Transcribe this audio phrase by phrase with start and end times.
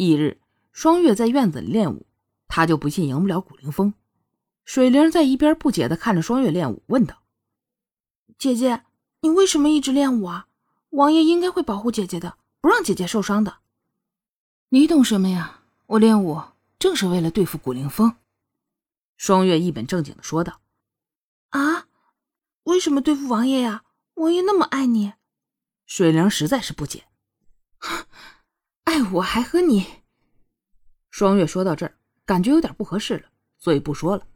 [0.00, 0.40] 翌日，
[0.72, 2.06] 双月在院子里练武，
[2.48, 3.92] 他就不信赢不了古灵风。
[4.64, 7.18] 水灵在一边不解的看着双月练武，问道
[8.38, 8.82] ：“姐姐，
[9.20, 10.46] 你为什么一直练武啊？
[10.88, 13.58] 王爷应该会保护姐姐的，不让姐姐受伤的。
[14.70, 15.60] 你懂什么呀？
[15.84, 16.40] 我练武
[16.78, 18.16] 正是为了对付古灵风。”
[19.18, 20.62] 双月一本正经的说道。
[21.50, 21.88] “啊，
[22.62, 23.84] 为什么对付王爷呀？
[24.14, 25.12] 王爷那么爱你。”
[25.84, 27.04] 水灵实在是不解。
[27.04, 27.09] “爱
[29.02, 29.86] 我还和你？”
[31.10, 33.28] 双月说到这儿，感觉有点不合适了，
[33.58, 34.26] 所以不说了。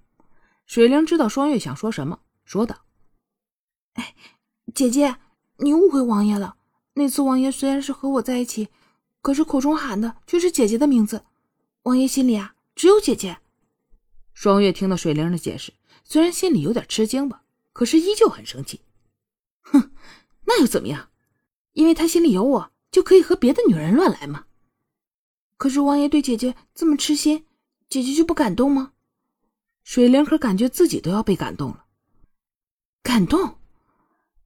[0.67, 2.85] 水灵知道双月想说什么，说道
[3.95, 4.15] ：“哎，
[4.75, 5.17] 姐姐，
[5.59, 6.57] 你误会王爷了。
[6.95, 8.69] 那次王爷虽然是和我在一起，
[9.21, 11.25] 可是口中喊的却是姐姐的名字。
[11.83, 13.39] 王爷心里啊，只有姐姐。”
[14.35, 18.81] 双月听到水灵的解释，虽然心里有点吃惊吧，可是依旧很生气。
[19.63, 19.93] 哼，
[20.45, 21.11] 那又怎么样？
[21.73, 24.47] 因为他心里有我，就可以和别的女人乱来吗？
[25.65, 27.47] 可是王爷对姐姐这么痴心，
[27.89, 28.93] 姐姐就不感动吗？
[29.83, 31.87] 水灵可感觉自己都要被感动了。
[33.03, 33.57] 感动？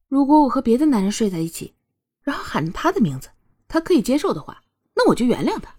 [0.07, 1.75] 如果我和别的男人睡在一起，
[2.23, 3.31] 然后喊着他的名字，
[3.67, 4.63] 他可以接受的话，
[4.95, 5.75] 那我就原谅他。”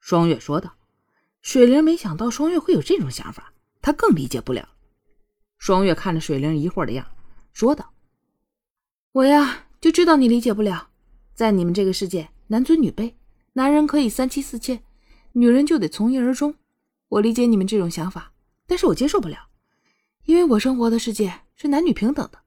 [0.00, 0.74] 双月说道。
[1.42, 4.66] 水灵没想到双月会有这种想法，他更理解不了。
[5.58, 7.06] 双月看着水灵疑惑的样，
[7.52, 7.92] 说道
[9.12, 10.88] ：“我呀，就知道你理解不了。
[11.34, 13.12] 在你们这个世界，男尊女卑，
[13.54, 14.82] 男人可以三妻四妾，
[15.32, 16.54] 女人就得从一而终。
[17.08, 18.30] 我理解你们这种想法。”
[18.66, 19.48] 但是我接受不了，
[20.24, 22.38] 因为我生活的世界是男女平等的。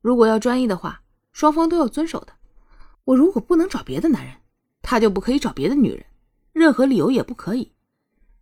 [0.00, 2.32] 如果要专一的话，双方都要遵守的。
[3.02, 4.36] 我如果不能找别的男人，
[4.82, 6.06] 他就不可以找别的女人，
[6.52, 7.72] 任何理由也不可以。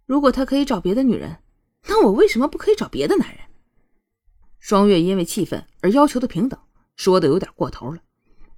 [0.05, 1.39] 如果他可以找别的女人，
[1.87, 3.39] 那我为什么不可以找别的男人？
[4.59, 6.61] 双月因为气愤而要求的平等，
[6.97, 8.03] 说的有点过头了。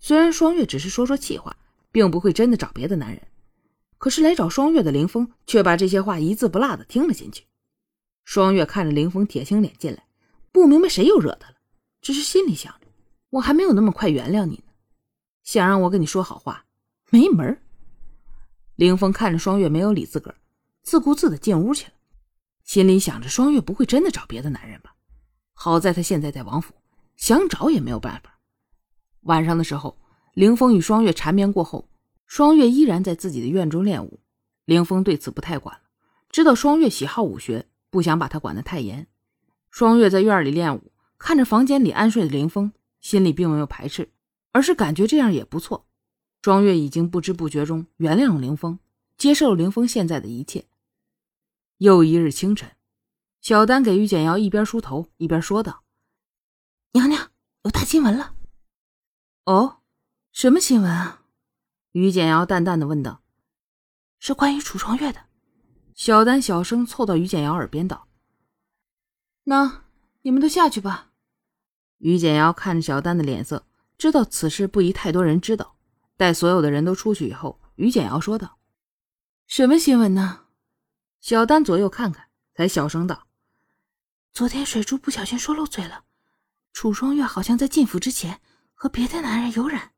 [0.00, 1.56] 虽然双月只是说说气话，
[1.92, 3.22] 并不会真的找别的男人，
[4.04, 7.46] 可是来找双月的凌风却把这些话一字不落的听了进去。
[8.22, 10.04] 双月看着凌风铁青脸进来，
[10.52, 11.54] 不明白谁又惹他了，
[12.02, 12.86] 只是心里想着：
[13.30, 14.72] 我还没有那么快原谅你呢。
[15.42, 16.66] 想让我跟你说好话，
[17.08, 17.58] 没门
[18.74, 20.36] 凌风看着双月没有理自个儿，
[20.82, 21.92] 自顾自的进屋去了，
[22.62, 24.94] 心里想着：双月不会真的找别的男人吧？
[25.54, 26.74] 好在他现在在王府，
[27.16, 28.38] 想找也没有办法。
[29.22, 29.96] 晚上的时候，
[30.34, 31.88] 凌风与双月缠绵过后，
[32.26, 34.20] 双月依然在自己的院中练武。
[34.64, 35.82] 凌风对此不太管了，
[36.30, 37.68] 知道双月喜好武学。
[37.90, 39.06] 不想把他管得太严。
[39.70, 44.10] 双月在院里练武，看着房间里安睡的凌风，心里并没有排斥，
[44.50, 45.86] 而是感觉这样也不错。
[46.42, 48.80] 双月已经不知不觉中原谅了凌风，
[49.16, 50.66] 接受了凌峰现在的一切。
[51.78, 52.72] 又一日清晨，
[53.40, 55.84] 小丹给玉简瑶一边梳头一边说道
[56.94, 57.30] ：“娘娘
[57.62, 58.34] 有大新闻了。
[59.46, 59.76] ”“哦，
[60.32, 61.22] 什么新闻啊？”
[61.94, 63.22] 于简瑶淡淡的问道。
[64.18, 65.26] “是关于楚双月的。”
[65.94, 68.08] 小丹小声凑到于简瑶耳边道
[69.44, 69.84] ：“那
[70.22, 71.12] 你们都下去吧。”
[71.98, 73.64] 于简瑶看着小丹的脸色，
[73.96, 75.76] 知道此事不宜太多人知道。
[76.16, 78.58] 待所有的人都出去以后，于简瑶说道
[79.46, 80.46] ：“什么新闻呢？”
[81.22, 83.28] 小丹左右看看，才小声道
[84.34, 86.04] ：“昨天水珠不小心说漏嘴了，
[86.72, 88.40] 楚双月好像在进府之前
[88.74, 89.92] 和别的男人有染。”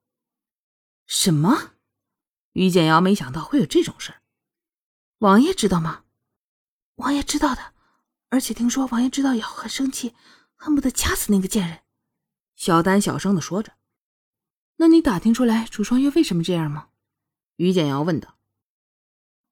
[1.09, 1.76] 什么？
[2.57, 4.23] 于简瑶没想到会有这种事儿。
[5.19, 6.05] 王爷知道吗？
[6.95, 7.75] 王爷知道的，
[8.31, 10.15] 而且听说王爷知道以后很生气，
[10.55, 11.81] 恨不得掐死那个贱人。
[12.55, 13.75] 小丹小声的说着。
[14.77, 16.89] 那你打听出来楚双月为什么这样吗？
[17.57, 18.39] 于简瑶问道。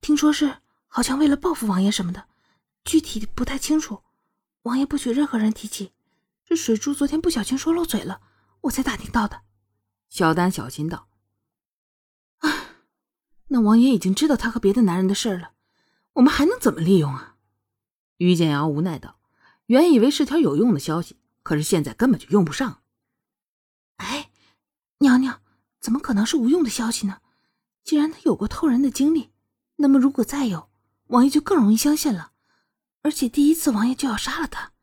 [0.01, 2.25] 听说是好像为了报复王爷什么的，
[2.83, 4.01] 具体不太清楚。
[4.63, 5.93] 王爷不许任何人提起，
[6.43, 8.21] 是水珠昨天不小心说漏嘴了，
[8.61, 9.43] 我才打听到的。
[10.09, 11.07] 小丹小心道。
[13.55, 15.53] 啊，那王爷已经知道他和别的男人的事了。
[16.13, 17.37] 我们还能怎么利用啊？
[18.17, 19.17] 于简瑶无奈道
[19.67, 22.81] ：“原以为是条有用的消息，可是现在根本就用不上。”
[23.95, 24.29] 哎，
[24.97, 25.41] 娘娘，
[25.79, 27.21] 怎么可能是无用的消息呢？
[27.83, 29.31] 既然他有过偷人的经历，
[29.77, 30.69] 那么如果再有，
[31.07, 32.33] 王爷就更容易相信了。
[33.03, 34.73] 而且第一次王爷就要杀了他，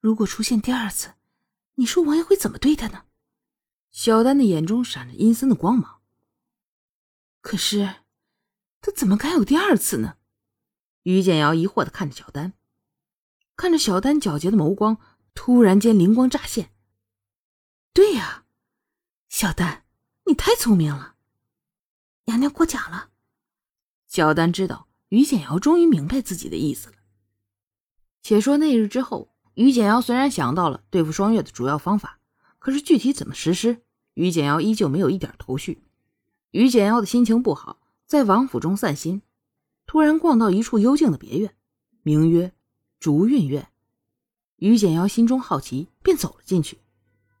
[0.00, 1.14] 如果出现第二次，
[1.76, 3.04] 你说王爷会怎么对他呢？
[3.92, 6.00] 小丹的眼中闪着阴森的光芒。
[7.40, 7.96] 可是，
[8.86, 10.14] 他怎么敢有第二次呢？
[11.02, 12.52] 于简瑶疑惑的看着小丹，
[13.56, 14.98] 看着小丹皎洁的眸光，
[15.34, 16.70] 突然间灵光乍现。
[17.92, 18.44] 对呀，
[19.28, 19.82] 小丹，
[20.26, 21.16] 你太聪明了。
[22.26, 23.10] 娘娘过奖了。
[24.06, 26.94] 小丹知道于简瑶终于明白自己的意思了。
[28.22, 32.20] 且说那日之后，于简瑶虽然想到了对付双月的主要方法，
[32.60, 33.82] 可是具体怎么实施，
[34.14, 35.82] 于简瑶依旧没有一点头绪。
[36.52, 39.22] 于简瑶的心情不好，在王府中散心。
[39.86, 41.54] 突然逛到一处幽静的别院，
[42.02, 42.52] 名曰
[42.98, 43.68] 竹韵院。
[44.56, 46.80] 于简瑶心中好奇，便走了进去。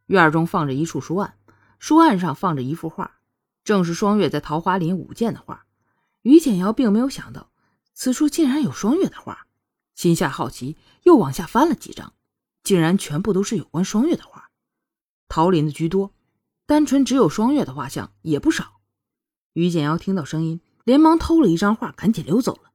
[0.06, 1.36] 院中放着一处书案，
[1.78, 3.18] 书案上放着一幅画，
[3.64, 5.66] 正是双月在桃花林舞剑的画。
[6.22, 7.50] 于简瑶并没有想到
[7.94, 9.46] 此处竟然有双月的画，
[9.94, 12.12] 心下好奇，又往下翻了几张，
[12.62, 14.50] 竟然全部都是有关双月的画。
[15.28, 16.12] 桃林的居多，
[16.64, 18.75] 单纯只有双月的画像也不少。
[19.56, 22.72] 于简瑶听到声音，连忙偷了一张画，赶紧溜走了。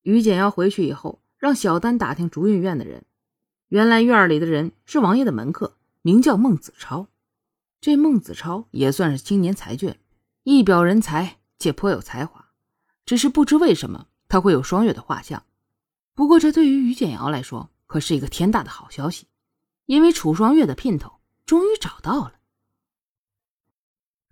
[0.00, 3.04] 于简瑶回去以后，让小丹打听竹韵院的人，
[3.68, 5.76] 原来院里的人是王爷的门客。
[6.00, 7.08] 名叫孟子超，
[7.82, 9.94] 这孟子超也算是青年才俊，
[10.44, 12.48] 一表人才，且颇有才华。
[13.04, 15.44] 只是不知为什么他会有双月的画像。
[16.14, 19.26] 不过这对于于简瑶来说可是一个天大的好消息，
[19.84, 21.12] 因为楚双月的姘头
[21.44, 22.32] 终于找到了。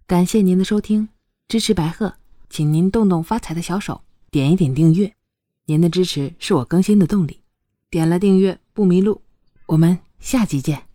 [0.06, 1.08] 感谢您的收听，
[1.46, 2.14] 支持白鹤，
[2.48, 5.14] 请您动动发财的小手，点一点订阅。
[5.66, 7.40] 您的支持是我更新的动力，
[7.90, 9.22] 点了订阅不迷路。
[9.66, 10.93] 我们下集见。